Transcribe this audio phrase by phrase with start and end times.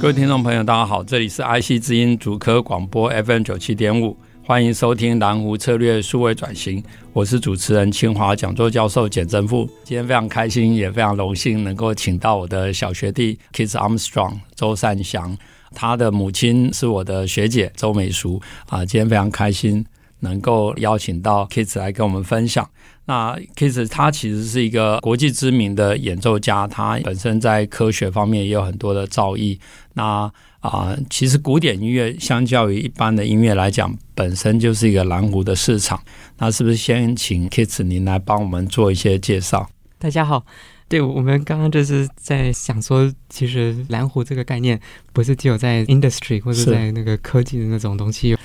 [0.00, 6.82] 各位听众朋友，大家好，这里是 IC 之音主科广播 FM 九七点五，欢迎收听蓝湖策略数位转型，
[7.12, 9.68] 我是主持人清华讲座教授简正富。
[9.84, 15.36] 今天非常开心，也非常荣幸能够请到我的小学弟 Keith Armstrong 周善祥，
[15.74, 19.84] 他的母亲是我的学姐周美淑啊，今天非常开心。
[20.22, 22.68] 能够邀请到 Keith 来跟我们分享。
[23.10, 29.58] 那 Keith 他其实是一个国际知名的演奏家，他本身在科学方面也有很多的造诣。
[29.94, 36.00] 那啊、呃，其实古典音乐相较于一般的音乐来讲，本身就是一个蓝湖的市场。
[36.38, 39.68] 那是不是先请 Keith 您来帮我们做一些介绍？
[39.98, 40.46] 大家好。
[40.86, 44.80] 对，我们刚刚就是在想说，其实蓝湖这个概念
[45.12, 48.36] 不是只有在 industry 或者在那个科技的那种东西，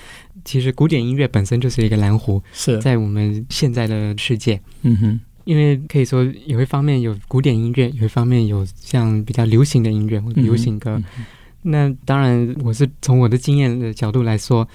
[0.45, 4.61] 其实古典音乐本身就是一个蓝湖，是在我们现在的世界。
[4.83, 11.01] 嗯哼，因为可以说有一方面有古典音乐，有一方面有像比较流行的音乐或者流行歌。
[11.17, 11.25] 嗯、
[11.63, 14.65] 那当然，我是从我的经验的角度来说，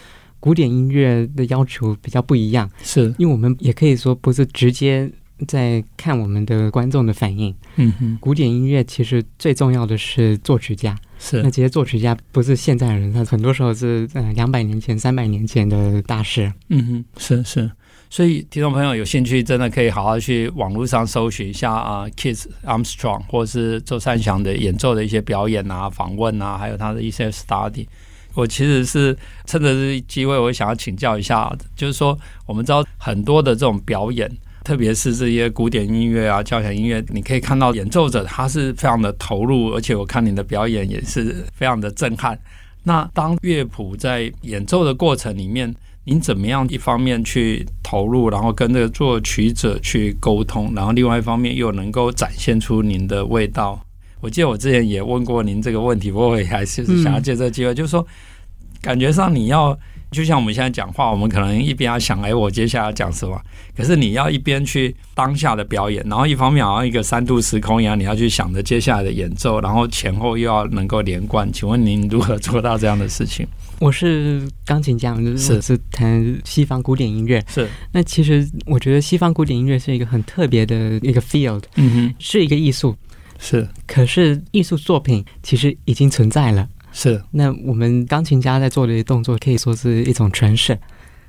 [0.41, 5.11] 古典音乐的要求比较不一样，是因为我们也可以说不是直接。
[5.47, 7.55] 在看我们的观众的反应。
[7.77, 10.97] 嗯哼，古典音乐其实最重要的是作曲家。
[11.19, 16.53] 是，那这些作曲家不是现在的人，他很多时候是呃两百年前、三百年前的大师。
[16.69, 17.71] 嗯哼，是是。
[18.09, 27.87] 所以听众朋友有兴趣，真的可以好好去网络上搜寻一下啊，Keith Armstrong 或是周善祥的演奏的一些表演啊、访问啊，还有他的一些 study。
[28.35, 34.29] 我其实是趁着这机会，我想要请教一下，就是说我们知道很多的这种表演。
[34.63, 42.39] 特别是这些古典音乐啊、交响音乐，你可以看到演奏者他是非常的投入，而且我看你的表演也是非常的震撼。
[42.83, 53.83] 那当乐谱在演奏的过程里面，您怎么样一方面去投入，然后跟这个作曲者去沟通，然后另外一方面又能够展现出您的味道？
[54.21, 58.07] 我记得我之前也问过您这个问题，不过我也还是想要借这个机会，就是说，
[58.83, 59.79] 感觉上你要。
[60.11, 63.41] 就像我们现在讲话，我们可能一边要想，哎，我接下来要讲什么？
[63.77, 71.51] 可是你要一边去当下的表演，然后一方面好像一个三度时空一样，你要去想着接下来的演奏，然后前后又要能够连贯。
[71.53, 73.47] 请问您如何做到这样的事情？
[73.79, 77.43] 我是钢琴家，就是是弹西方古典音乐。
[77.49, 77.67] 是。
[77.93, 82.95] 那其实我觉得西方古典音乐是一个很特别的一个 field，嗯哼，是一个艺术。
[83.39, 83.67] 是。
[83.87, 86.69] 可是艺术作品其实已经存在了。
[86.93, 90.79] 是，那我们钢琴家在做的动作，可以说是一种诠释，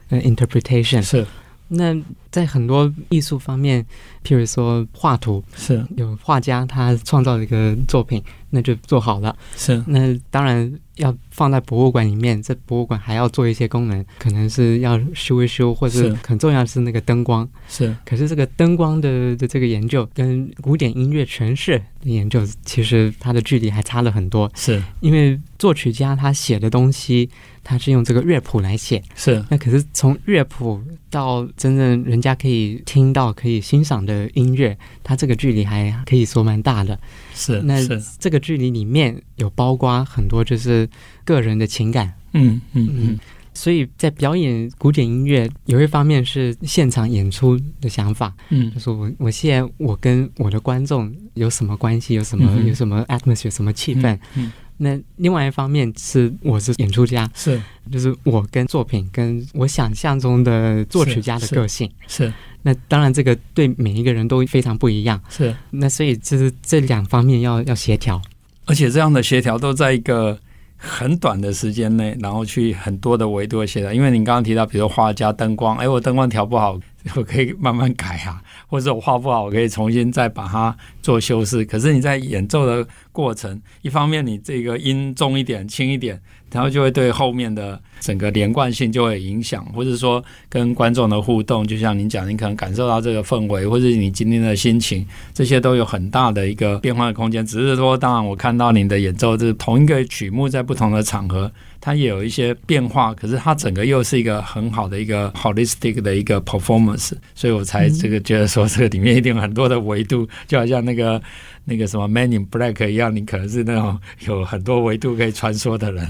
[0.10, 1.02] 呃，interpretation。
[1.02, 1.26] 是，
[1.68, 1.94] 那
[2.32, 3.86] 在很多艺术方面，
[4.24, 9.36] 譬如说画图，是有画家他创造了一个作品，那就做好了。
[9.56, 10.72] 是，那当然。
[10.98, 17.48] 要放在博物馆里面，这博物馆还要做一些功能，可能是要修一修，或是很重要的是那个灯光。
[17.68, 24.52] 是，可是这个灯光的的这个研究跟古典音乐诠释的研究，其实它的距离还差了很多。
[24.54, 27.28] 是，因为作曲家他写的东西，
[27.64, 29.02] 他是用这个乐谱来写。
[29.16, 37.00] 是，那可是从乐谱到真正人家可以听到、可以欣赏的音乐，它这个距离还可以说蛮大的。
[37.34, 37.76] 是，那
[38.20, 40.88] 这个距离里面有包括很多，就是。
[41.24, 43.20] 个人的情感，嗯嗯嗯，
[43.54, 54.52] 所以在表演古典音乐，有一方面是现场演出的想法，嗯，就是我我现在我跟我的观众有什么关系，有什么、嗯、有什么 atmosphere，什么气氛，嗯，嗯，
[54.84, 57.62] 那另外一方面是我是演出家，是，
[57.92, 62.34] 就是我跟作品跟我想象中的作曲家的个性，是，是，是，
[62.64, 68.20] 那当然这个对每一个人都非常不一样，是，那所以就是这两方面要要协调。
[68.66, 70.36] 而且这样的协调都在一个
[70.78, 73.94] 很短的时间内，然后去很多的维度的协调。
[73.94, 76.80] 因为你刚刚提到，比如说画家灯光，哎，我灯光调不好，
[77.16, 81.66] 我可以慢慢改啊； 或者我画不好，我可以重新再把它做修饰。
[81.66, 86.22] 可是你在演奏的过程，一方面你这个音重一点、轻一点。
[86.54, 97.46] 然后就会对后面的整个连贯性就会影响，或者说跟观众的互动，就像您讲，您可能感受到这个氛围，或者你今天的心情，这些都有很大的一个变化的空间。
[97.46, 101.50] 只是说，当然我看到您的演奏，就是同一个曲目在不同的场合，
[101.82, 111.22] 它也有一些变化，可是它整个又是一个很好的一个 holistic 的一个 performance，所以我才这个觉得说这个里面一定有很多的维度，就好像那个
[111.66, 116.08] 那个什么 Man in Black 一样，你可能是那种有很多维度可以穿梭的人。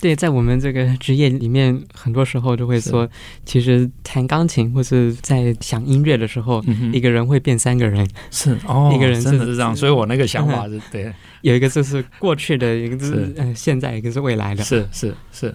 [0.00, 3.08] 对，在我们这个职业里面，很多时候都会说，
[3.44, 8.08] 其实弹钢琴或是在想音乐的时候，嗯、一个人会变三个人。
[8.30, 11.12] 是哦，一个人是真的是这样，所以我那个想法是、嗯、对。
[11.42, 14.64] 有一个就是过去的，一个是嗯现在，一个是未来的。
[14.64, 15.54] 是是是。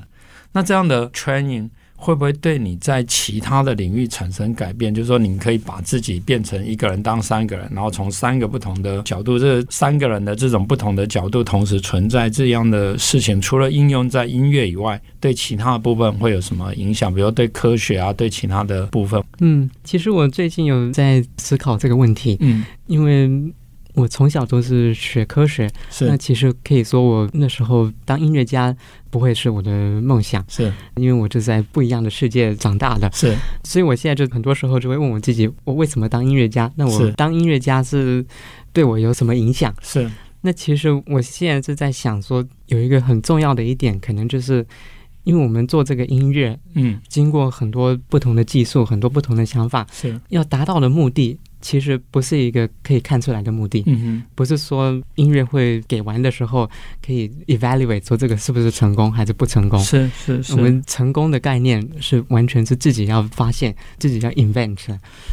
[0.51, 1.69] 那这样的 training。
[1.95, 4.93] 会不会对你在其他的领域产生改变？
[4.93, 17.13] 就是说，你可以把自己变成一个人当三个人，然后从三个不同的角度，这三个人的这种不同的角度同时存在这样的事情，除了应用在音乐以外，对其他的部分会有什么影响？
[17.13, 19.23] 比如对科学啊，对其他的部分？
[19.39, 22.35] 嗯，其实我最近有在思考这个问题。
[22.41, 23.29] 嗯，因为。
[23.95, 26.07] 我从小都是学科学，是。
[26.07, 28.75] 那其实可以说我那时候当音乐家
[29.11, 29.69] 不会是我的
[30.01, 30.73] 梦想，是。
[30.95, 36.71] 因为我就在不一样的世界长大的，是，所以我现在就很多时候就会问我自己，我为什么当音乐家？
[36.75, 38.25] 那我当音乐家是
[38.71, 39.71] 对我有什么影响？
[39.81, 40.09] 是，
[40.41, 44.65] 那其实我现在是在想说，有一个很重要的一点，可能就是
[45.23, 50.19] 因为我们做这个音乐，嗯，经过很多不同的技术，很多不同的想法，是。
[50.29, 51.37] 要达到的目的。
[51.63, 56.69] 其实不是一个可以看出来的目的，嗯哼，不是说音乐会给完的时候
[57.03, 60.53] 可以 evaluate 说这个是不是成功还是不成功，是是是。
[60.53, 64.77] 我们成功的概念是完全是自己要发现，自己要 invent。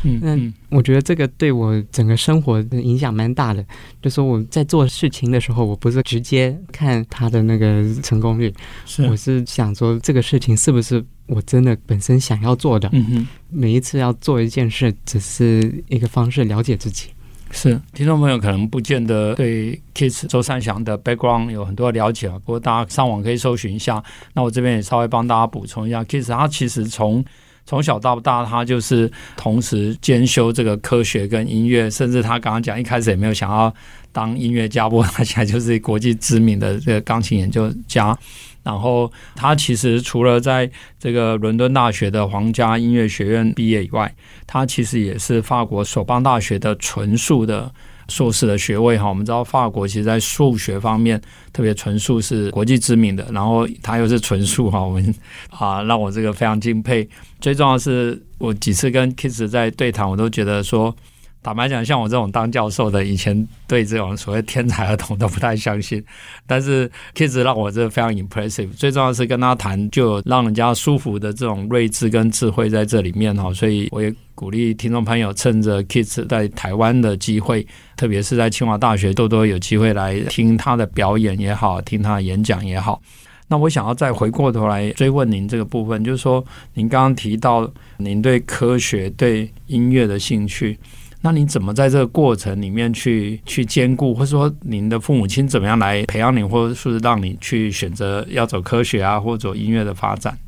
[0.04, 3.66] 嗯，那我觉得这个对我整个生活的影响蛮大的。
[4.00, 8.54] 就说我在做事情的时候，我不是直接看他的那个成功率，
[8.86, 11.04] 是我是想说这个事情是不是。
[11.30, 17.08] 我真的本身想要做的，嗯哼，每一次要做一件事，只是一个方式了解自己。
[17.52, 24.02] 是听众朋友可能不见得对 Kiss 周三祥的 background 有很多了解啊，不过大家上网可以搜寻一下。
[24.34, 27.24] 那我这边也稍微帮大家补充一下，Kiss 他其实从
[27.64, 33.72] 从小到大，他就是同时兼修这个科学跟音乐，甚至他刚刚讲一开始也没有想要
[34.12, 38.16] 当音乐家，不过他现在就是国际知名的这个钢琴研究家。
[38.62, 44.14] 然后他其实除了在这个伦敦大学的皇家音乐学院毕业以外，
[44.46, 47.72] 他其实也是法国索邦大学的纯数的
[48.08, 49.08] 硕士的学位哈。
[49.08, 51.20] 我们知道法国其实在数学方面，
[51.52, 53.26] 特别纯数是国际知名的。
[53.32, 55.14] 然后他又是纯数哈，我们
[55.50, 57.08] 啊让我这个非常敬佩。
[57.40, 60.94] 最重要的是，我几次跟 Keith 在对谈，我都觉得说。
[61.42, 66.04] 坦白讲，像我这种当教授的，以前对这种所谓天才儿童都不太相信。
[66.46, 68.70] 但是，Kids 让我这非常 impressive。
[68.72, 73.50] 最重要是跟他谈，就让人家舒服的这种睿智跟智慧在这里面哈。
[73.54, 77.66] 所以我也鼓励听众朋友，趁着 Kids 在台湾的机会，
[77.96, 83.00] 特别是在清华大学，多多有机会来听他的表演也好，听他的演讲也好。
[83.48, 86.44] 那我想要再回过头来追问您这个部分，就是说，
[86.74, 90.78] 您刚刚提到您对科学、对音乐的兴趣。
[91.22, 100.38] 那你怎么在这个过程里面去去兼顾，或者说您的父母亲怎么样来培养你，或者是让你去选择要走科学啊，或者走音乐的发展？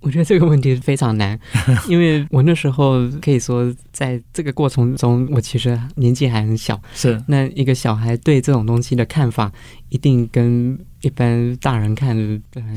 [0.00, 1.38] 我觉得这个问题是非常难，
[1.88, 6.80] 因为我那时候可以说在这个过程中，我其实年纪还很小。
[6.94, 9.50] 是那一个小孩对这种东西的看法，
[9.88, 12.22] 一定跟一般大人看的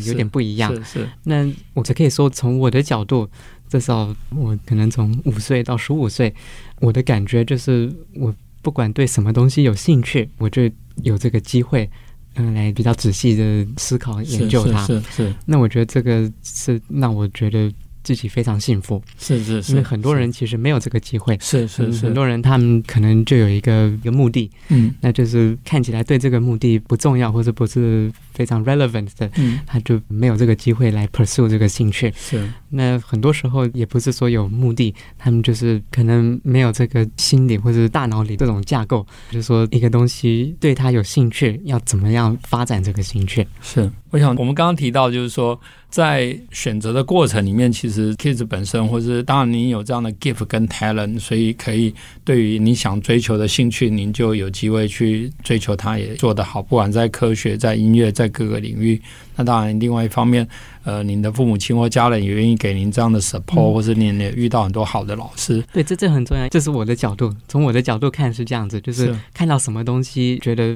[0.06, 0.74] 有点不一样。
[0.76, 1.10] 是是。
[1.24, 3.30] 那我只可以说从我的角度。
[3.72, 6.34] 至少我可能从五岁到十五岁，
[6.80, 8.34] 我的感觉就是，我
[8.64, 10.64] 不管对什么东西有兴趣，我就
[11.04, 11.88] 有这个机会，
[12.34, 14.84] 嗯，来比较仔细的思考研究它。
[14.88, 15.36] 是是，是，是。
[15.46, 17.72] 那我觉得这个是让我觉得。
[18.04, 32.50] 自己非常幸福，是是是，因为很多人其实没有这个机会，是是是，很多人他们可能就有一个一个目的，嗯，那就是看起来对这个目的不重要或者不是非常 relevant 的，嗯，他就没有这个机会来 pursue 这个兴趣，是。
[32.70, 43.46] 那很多时候也不是说有目的，他们就是可能没有这个心理或者大脑里这种架构，就是说一个东西对他有兴趣，要怎么样发展这个兴趣？
[43.62, 43.92] 是。
[44.12, 56.62] 我想我们刚刚提到，就是说在选择的过程里面，其实 Keith 本身，或是当然您有这样的 gift 跟 talent，所以可以对于你想追求的兴趣，您就有机会去追求它，也做得好。
[56.62, 59.00] 不管在科学、在音乐、在各个领域，
[59.36, 60.48] 那当然另外一方面，
[60.84, 65.64] 呃，您的父母亲或家人也愿意给您这样的 support，、嗯、或是您也遇到很多好的老师。
[65.72, 66.50] 对，这这很重要。
[66.50, 70.76] 这是我的角度，从我的角度看是这样子，就是看到什么东西觉得。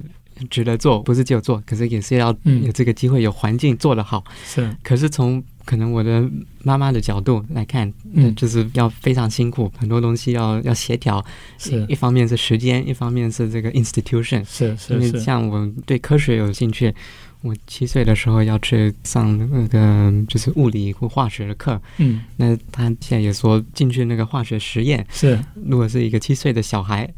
[0.50, 4.24] 值得做，不是只有做，可是也是要有这个机会，有环境做得好。
[4.46, 6.30] 是、嗯，可是从可能我的
[6.64, 11.24] 妈妈的角度来看，嗯，就是要非常辛苦，很多东西要要协调。
[11.58, 14.44] 是，一方面是时间，一方面是这个 institution。
[14.44, 14.94] 是是是。
[14.94, 16.94] 因为像我对科学有兴趣，
[17.42, 27.10] 我七岁的时候要去上那个就是物理或化学的课，嗯，那他现在也说进去那个化学实验是，如果是一个七岁的小孩，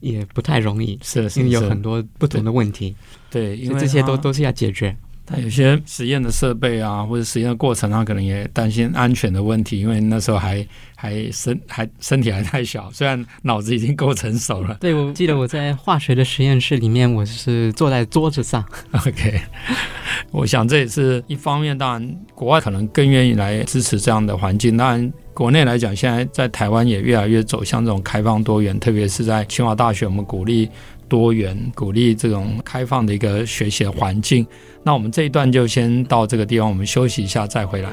[0.00, 2.94] 也不太容易，是，是，因为有很多不同的问题，
[3.30, 4.96] 对，因为这些都都是要解决。
[5.26, 10.66] 他有些实验的设备啊，或者实验的过程，他可能也担心安全的问题，因为那时候还
[10.96, 14.76] 还身还身体还太小，虽然脑子已经够成熟了。
[14.80, 18.64] 对，我记得我在化学的实验室里面，我是坐在桌子上。
[19.06, 19.40] OK，
[20.32, 24.76] 我想这也是一方面，当然国外可能更愿意来支持这样的环境。
[24.76, 30.68] 当然国内来讲，现在在台湾也越来越走向这种开放多元，特别是在清华大学，我们鼓励。
[31.08, 34.46] 多元鼓励这种开放的一个学习的环境。
[34.84, 37.90] 那我们这一段就先到这个地方，我们休息一下再回来。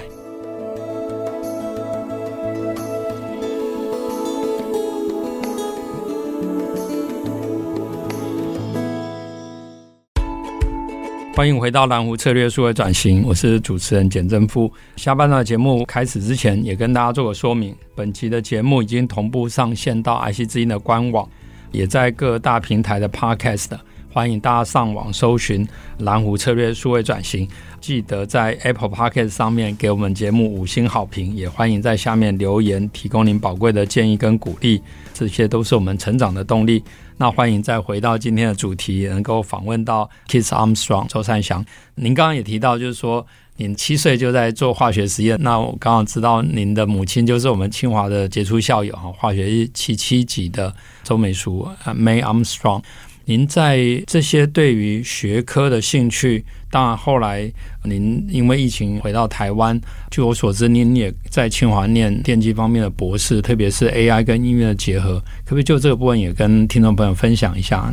[11.38, 14.74] 欢迎回到蓝湖策略数位转型，我是主持人简正夫。
[14.96, 21.30] 下半段节目开始之前，也跟大家做个说明：本期的节目已经同步上线到 IC 之音的官网。
[21.72, 23.68] 也在各大平台的 Podcast，
[24.12, 25.68] 欢迎大家上网搜寻
[26.00, 27.48] 蓝湖策略数位转型。
[27.88, 34.82] 记得在 Apple Podcast 上面给我们节目五星好评，也欢迎在下面留言，提供您宝贵的建议跟鼓励，
[35.14, 36.84] 这些都是我们成长的动力。
[37.16, 41.66] 那欢迎再回到今天的主题，能够访问到 Keith Armstrong 周善祥。
[41.96, 43.26] 您刚刚也提到，就是说。
[43.60, 50.72] 您七岁就在做化学实验，那我刚好知道您的母亲就是我们清华的杰出校友哈，化学七七级的
[51.04, 52.84] 周美淑 May Armstrong。
[53.26, 56.46] 您在这些对于学科的兴趣，
[56.78, 57.52] 当然后来
[57.86, 59.82] 您因为疫情回到台湾，
[60.12, 67.92] 据我所知，您也在清华念电机方面的博士，特别是 AI 跟音乐的结合，可不可以就这个部分也跟听众朋友分享一下？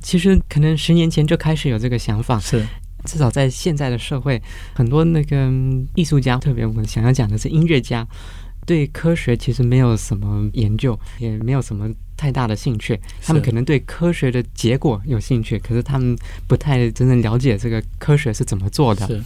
[0.00, 2.66] 其实可能十年前就开始有这个想法，是。
[3.04, 4.40] 至少在现在的社会，
[4.72, 5.52] 很多那个
[5.94, 8.08] 艺术家，特别我们想要讲的是音乐家，
[8.64, 11.90] 对科学其实没有什么研究，也没有什么
[12.24, 12.98] 太大的兴趣。
[13.22, 16.16] 他们可能对科学的结果有兴趣，可是他们
[16.46, 19.22] 不太真正了解这个科学是怎么做的。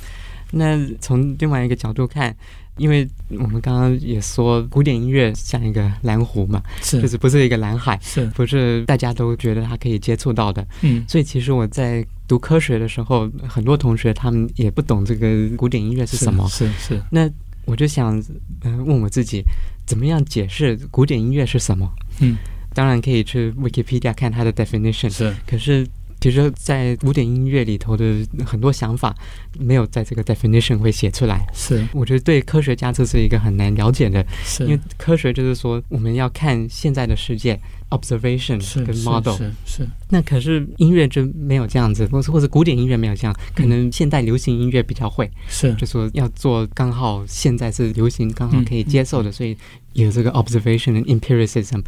[0.50, 2.34] 那从另外一个角度看，
[2.76, 10.66] 因为我们刚刚也说，古典音乐像一个蓝湖嘛，是就是不是一个蓝海，是不是大家都觉得它可以接触到的？
[10.80, 17.02] 嗯，所以其实我在读科学的时候，很多同学他们也不懂这个古典音乐是什么，是是，是。
[17.12, 17.30] 那
[17.64, 18.18] 我就想，
[18.62, 19.44] 嗯、呃，问我自己，
[19.86, 21.86] 怎么样解释古典音乐是什么？
[22.20, 22.38] 嗯，
[22.78, 25.84] 当然可以去 Wikipedia 看它的 definition，是，可是。
[26.20, 29.14] 其实，在古典音乐里头的很多想法，
[29.56, 31.46] 没有在这个 definition 会写出来。
[31.54, 34.26] 是，我觉得对科学家这是一个很难了解的。
[34.42, 37.56] 是，因为科学就是说，我们要看现在的世界
[37.90, 39.38] ，observation 跟 model 是。
[39.38, 39.88] 是，是，是。
[40.10, 45.30] 那可是音乐就没有这样子，或是或者古典音乐没有这样，可能现代流行音乐比较会。
[45.48, 49.56] 是，就说要做刚好现在是流行，刚好可以接受的，嗯、所以。
[49.94, 51.82] 有这个 observation and empiricism，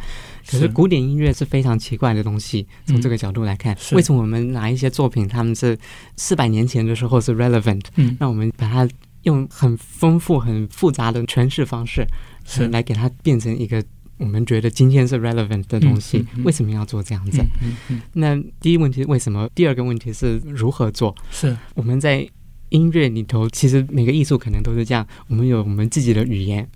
[0.45, 2.67] 可是古典音乐是非常奇怪的东西。
[2.85, 5.77] 从这个角度来看，为什么我们拿一些作品，他们是
[6.17, 8.89] 四百年前的时候是 relevant，嗯，那我们把它
[9.21, 12.05] 用很丰富、很复杂的诠释方式，
[12.43, 13.81] 是来给它变成一个
[14.21, 16.23] 我们觉得今天是 relevant 的东西？
[16.43, 17.43] 为什么要做这样子？
[18.13, 19.49] 那第一问题是为什么？
[19.55, 21.13] 第二个问题是如何做？
[21.31, 22.29] 是我们在
[22.69, 26.69] 音乐里头，其实每个艺术可能都是这样，我们有我们自己的语言。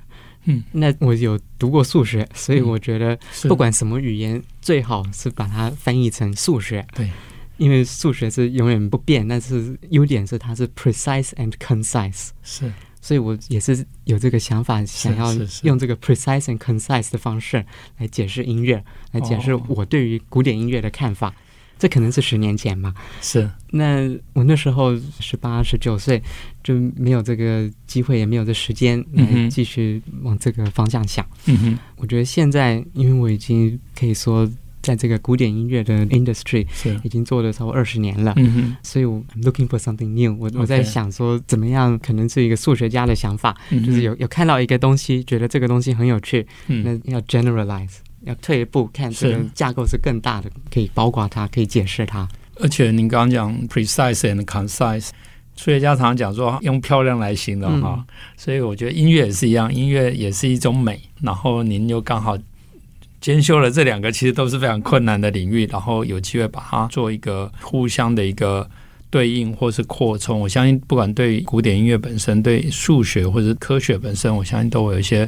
[0.45, 6.85] 嗯，那我有读过数学，所以我觉得不管什么语言，最好是把它翻译成数学。
[6.95, 7.09] 对，
[7.57, 12.29] 因为数学是永远不变，但是优点是它是 precise and concise。
[12.43, 12.71] 是，
[13.05, 15.31] 所以我也是有这个想法，想要
[15.61, 17.63] 用这个 precise and concise 的方式
[17.99, 21.31] 来解释音乐，来解释我对于古典音乐的看法。
[21.77, 22.95] 这可能是十年前嘛？
[23.21, 23.47] 是。
[23.69, 26.19] 那我那时候十八、十九岁，
[26.63, 31.23] 就没有这个机会，也没有这时间来继续往这个方向想。
[31.45, 31.79] 嗯哼。
[31.97, 34.49] 我觉得现在，因为我已经可以说，
[34.85, 36.65] 在这个古典音乐的 industry
[37.03, 38.35] 已经做了超过二十年了。
[38.83, 40.37] 所以我 I'm looking for something new。
[40.39, 47.95] 我我在想说，怎么样可能是一个数学家的想法，就是有有看到一个东西，觉得这个东西很有趣，那要 generalize。
[48.21, 52.27] 要退一步看，这个架构是更大的，可以包括它，可以解释它。
[52.55, 55.09] 而且您刚刚讲 precise and concise，
[55.55, 60.99] 数学家常常讲说用漂亮来形容哈，嗯、所以我觉得音乐也是一样，音乐也是一种美。
[61.21, 62.35] 然后您又刚好
[63.25, 68.69] 兼修了这两个，其实都是非常困难的领域，然后有机会把它做一个互相的一个
[69.09, 70.39] 对应或是扩充。
[70.39, 75.27] 我相信，不管对古典音乐本身，对数学或者科学本身，我相信都会有一些。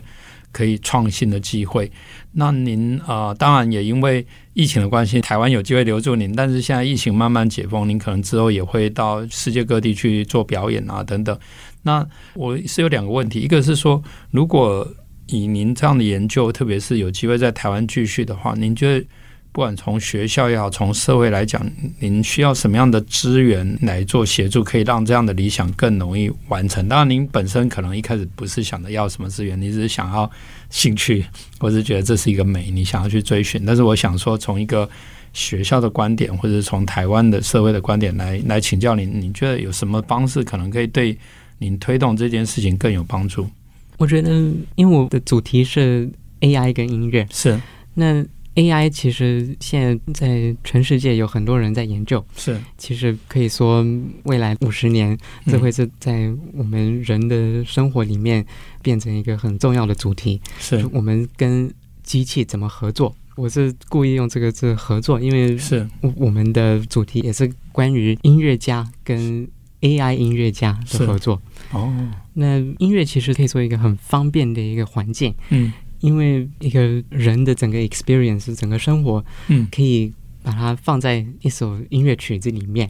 [0.53, 1.91] 可以创新的机会。
[2.31, 11.37] 那您啊、呃，当然也因为疫情的关系，台湾有机会留住您，但是现在疫情慢慢解封，您可能之后也会到世界各地去做表演啊等等。
[11.83, 14.01] 那我是有两个问题，一个是说，
[14.31, 14.87] 如果
[15.27, 19.05] 以您这样的研究，特别是有机会在台湾继续的话，您觉得？
[19.53, 21.67] 不管从学校也好，从社会来讲，
[21.99, 26.87] 您需要什么样的资源来做协助，可以让这样的理想更容易完成？
[26.87, 30.29] 当然，您本身可能一开始不是想着要什么资源，你只是想要
[30.69, 31.25] 兴趣，
[31.57, 33.65] 或是觉得这是一个美，你想要去追寻。
[33.65, 34.87] 但是，我想说，从一个
[35.33, 41.17] 学校的观点，或者从台湾的社会的观点来来请教您，你觉得有什么方式可能可以对
[41.57, 43.49] 您推动这件事情更有帮助？
[43.97, 44.29] 我觉得，
[44.75, 46.09] 因为我的主题是
[46.41, 47.59] AI 跟音乐，是
[47.93, 48.25] 那。
[48.57, 53.85] AI 其实现在在全世界有很多人在研究，是其实可以说
[54.23, 58.43] 未来五十年，这会是在我们人的生活里面
[58.81, 60.41] 变成一个很重要的主题。
[60.57, 63.15] 是我们跟机器怎么合作？
[63.35, 69.47] 我是故意用这个字“合作”，因为是我们的主题也是关于音乐家跟
[69.81, 71.41] AI 音乐家的合作。
[71.71, 71.93] 哦，
[72.33, 75.33] 那音乐其实可以做一个很方便的一个环境。
[75.49, 75.73] 嗯。
[75.99, 82.87] 因为一个人的整个 experience，整个生活，嗯，可以把它放在一首音乐曲子里面。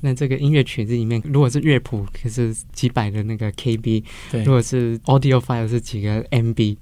[0.00, 6.78] 那这个音乐曲子里面，如果是乐谱，可是几百的那个 KB；对，如果是 audio file，是几个 MB。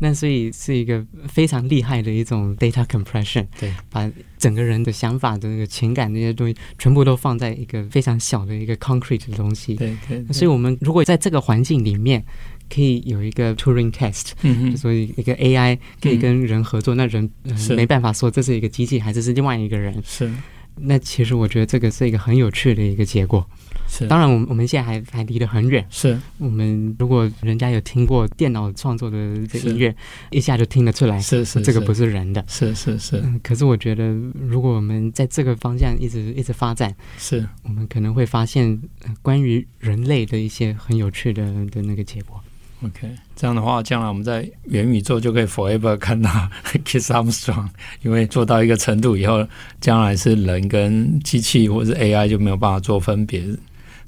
[0.00, 3.46] 那所以是一个非常厉害的一种 data compression。
[3.58, 9.74] 对，把整个人的想法的那个情感那些东西，全部都放在一个非常小的一个 concrete 的东西。
[9.74, 10.24] 对对。
[10.32, 12.24] 所以我们如果在这个环境里面。
[12.70, 19.98] 可以有一个 Turing test，嗯，所以一个 AI 可以跟人合作，嗯、那人、呃、没办法说这是一个机器还是是另外一个人。
[20.04, 20.30] 是，
[20.76, 23.48] 那其实我觉得这个是一个很有趣的一个结果。
[23.88, 25.84] 是，当然我们我们现在还还离得很远。
[25.88, 29.16] 是，我们如果人家有听过电脑创作的
[29.46, 29.94] 这音乐，
[30.30, 32.44] 一下就听得出来，是是，这个不是人的。
[32.46, 33.40] 是是是、嗯。
[33.42, 34.14] 可是我觉得，
[34.46, 38.80] 如果我们在这个方向一直一直发展，是我们可能会发现
[39.22, 42.38] 关于人类的一些很有趣的的那个结果。
[42.84, 46.30] OK，这样的话，将来我们在元宇宙就可以 forever 看到
[46.84, 47.68] Kiss Armstrong，
[48.02, 49.44] 因为做到一个程度以后，
[49.80, 53.42] 将来是人跟机器或是 AI 就没有办法做分别。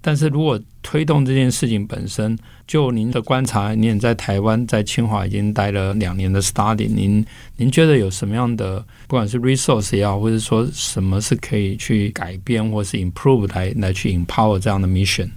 [0.01, 7.25] 但是如果推动这件事情本身，就您的观察，您也在台湾在清华已经待了两年的 study，您
[7.57, 15.29] 您觉得有什么样的，不管是 resource 也好，或者说什么是可以去改变或是 improve 来来去 empower 这样的 mission？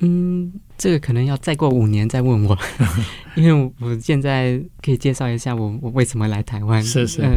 [0.00, 2.58] 嗯，这个可能要再过五年再问我，
[3.36, 6.82] 因为我现在可以介绍一下我我为什么来台湾。
[6.82, 7.30] 是是，呃，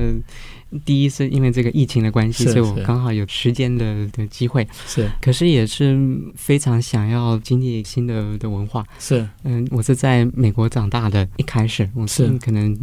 [0.84, 4.68] 第一是因为这个疫情的关系，所以我刚好有时间的的机会。
[4.88, 5.98] 是，可是也是
[6.36, 8.86] 非常想要经历新的的文化。
[9.00, 12.76] 是，嗯、呃，我是在美国长大的，一开始我是可能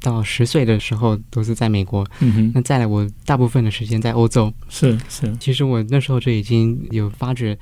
[0.00, 2.06] 到十岁的时候都是在美国。
[2.20, 4.52] 嗯哼，那再来我大部分的时间在欧洲。
[4.70, 7.56] 是是，其实我那时候就已经有发觉。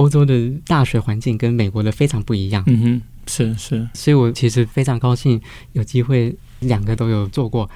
[0.00, 2.64] 欧洲的大学环境跟美国的非常不一样。
[2.66, 5.38] 嗯哼，是是，所以我其实非常高兴
[5.72, 7.68] 有机会两个都有做过。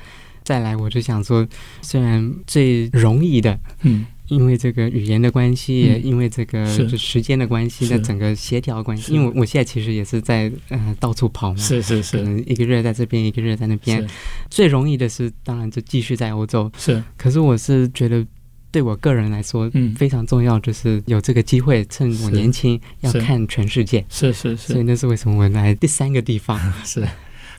[0.43, 1.47] 再来，我就想说，
[1.83, 14.07] 虽然最容易的，嗯，因为这个语言的关系，嗯、因为这个时间的关系，那整个协调关系，因为我现在其实也是在呃到处跑嘛，是是是，可能一个月在这边，一个月在那边。
[14.49, 16.71] 最容易的是，当然就继续在欧洲。
[16.79, 18.27] 是，可是我是觉得。
[18.75, 24.05] 对我个人来说，嗯，非常重要，就是有这个机会，趁我年轻，要看全世界。
[24.09, 26.59] 是是是，所以那是为什么我来第三个地方。
[26.85, 27.01] 是，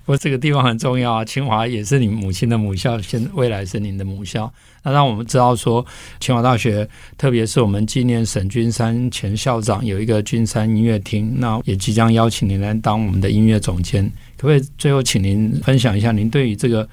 [0.04, 1.24] 不过这个地方很重要啊。
[1.24, 4.54] 清华也是你母亲的母校，现未来是您的母校。
[4.84, 5.86] 那让我们知道说，
[6.20, 6.86] 清华大学，
[7.18, 14.04] 特别是我们纪念沈君山前校长，有一个君山音乐厅，那也即将邀请您来当我们的音乐总监。
[14.36, 16.86] 可不可以最后请您分享一下您对于这个？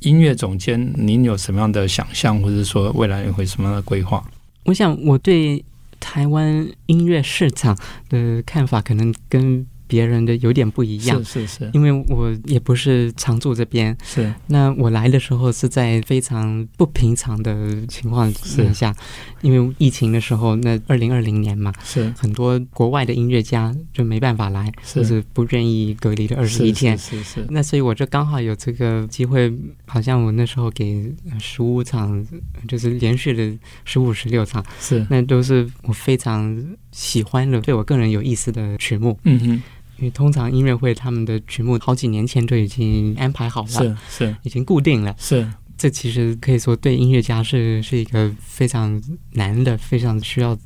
[0.00, 4.22] 音乐总监，您有什么样的想象，或者说未来会什么样的规划？
[4.64, 5.64] 我想，我对
[5.98, 7.76] 台湾音乐市场
[8.08, 9.66] 的看法，可能跟。
[9.90, 14.32] 别人的有点不一样，是是是，因为我也不是常住这边，是。
[14.46, 18.94] 那我来的时候是在非常不平常的情况之下，
[19.42, 22.08] 因为疫情的时候，那二零二零年嘛，是。
[22.16, 25.00] 很多国外的音乐家就没办法来，是。
[25.00, 27.46] 就是不愿意隔离的二十一天，是是，是是。
[27.50, 29.52] 那所以我就刚好有这个机会，
[29.86, 32.24] 好像我那时候给十五场，
[32.68, 36.56] 就是连续的十五十六场，是，那都是我非常
[36.92, 39.62] 喜欢的，对我个人有意思的曲目，嗯哼。
[40.00, 45.14] 因为通常音乐会他们的曲目好几年前就已经安排好了，是是，已经固定了。
[45.18, 49.00] 是，这其实可以说对音乐家是是一个非常
[49.32, 50.58] 难的、非常需要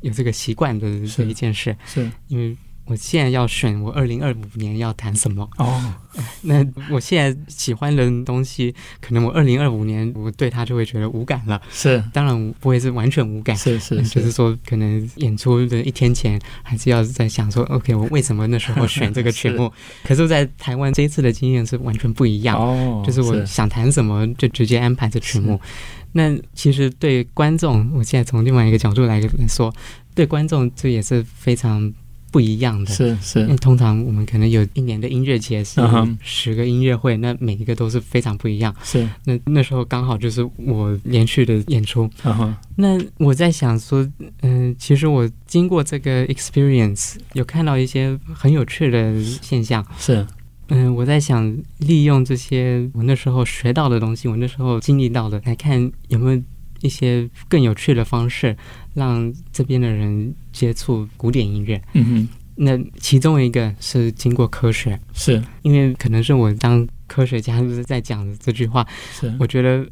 [0.00, 1.76] 有这个习惯的这一件事。
[1.86, 2.56] 是，因为
[2.88, 5.94] 我现在要选我二零二五年要谈什么哦。
[6.42, 11.60] 那我现在喜欢的东西，可能我二零二五年我对他就会觉得无感了。
[11.70, 13.54] 是，当然不会是完全无感。
[13.56, 19.70] 是是，是，就是说可能演出的一天前，还是要在想说，OK，我为什么那时候选这个曲目？
[20.02, 22.56] 是，可是，在台湾这一次的经验是完全不一样。
[22.56, 25.60] 哦，就是我想谈什么就直接安排这曲目。
[26.12, 29.72] 那其实对观众，我现在从另外一个角度来说，
[30.14, 31.92] 对观众这也是非常。
[32.30, 35.80] 不一样的，是是，因为通常我们可能有一年的音乐节是
[36.20, 38.74] 十个音乐会，那每一个都是非常不一样。
[38.82, 42.08] 是，那那时候刚好就是我连续的演出。
[42.76, 44.06] 那我在想说，
[44.42, 49.84] 嗯，其实我经过这个 experience，有看到一些很有趣的现象。
[49.98, 50.26] 是，
[50.68, 56.42] 嗯，我在想利用这些我那时候学到的东西，我那时候经历到的，来看有没有。
[56.80, 58.56] 一些更有趣的方式，
[58.94, 61.82] 让这边的人接触古典音乐。
[61.94, 68.86] 嗯哼，那其中一个是经过科学，是因为可能是我当科学家就是在讲的这句话。
[69.12, 69.88] 是，我觉得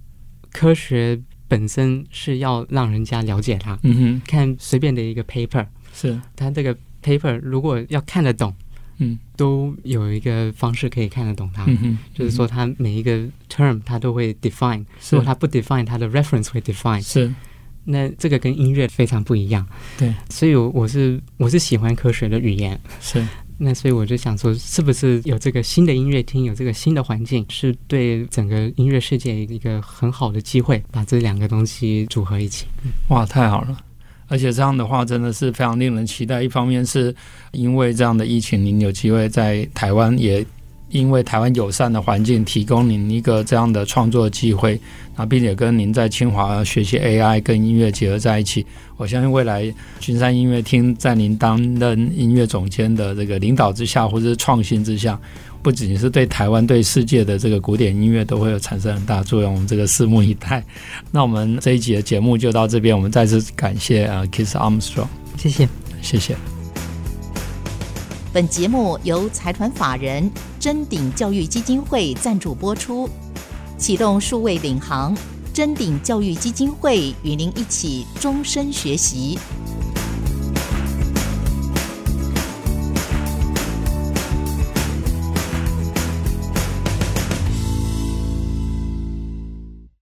[0.52, 1.18] 科学
[1.48, 3.78] 本身是要让人家了解它。
[3.82, 8.54] 嗯哼，看随便的一个 paper，是它这个 paper 如果要看得懂。
[8.98, 17.32] 嗯，都有一个方式可以看得懂它，嗯，就是说它每一个 term 它都会 define，如果它不 define，它的 reference 会 define，是，
[17.84, 19.66] 那这个跟音乐非常不一样，
[19.98, 23.24] 对，所以我我是我是喜欢科学的语言，是，
[23.58, 32.66] 那所以我就想说，是不是有这个新的音乐厅，有这个新的环境，是对整个音乐世界一个很好的机会，把这两个东西组合一起，
[33.08, 33.78] 哇，太好了。
[34.28, 36.42] 而且这样的话真的是非常令人期待。
[36.42, 37.14] 一方面是
[37.52, 40.44] 因为这样的疫情，您有机会在台湾，也
[40.90, 44.80] 因为台湾友善的环境，提供您一个这样的创作机会。
[45.16, 55.18] 那并且跟您在清华学习 AI 跟音乐结合在一起，我相信未来君山音乐厅在您担任音乐总监的这个领导之下，或者是创新之下。
[55.66, 60.64] 不仅是对台湾、对世界的这个古典音乐都会有产生很大作用，我们这个拭目以待。
[61.10, 65.68] 那我们这一集的节目就到这边，我们再次感谢啊，Keith Armstrong，谢谢，
[66.00, 66.36] 谢谢。
[68.32, 73.10] 本节目由财团法人臻鼎教育基金会赞助播出，
[73.76, 75.18] 启动数位领航，
[75.52, 79.36] 臻鼎教育基金会与您一起终身学习。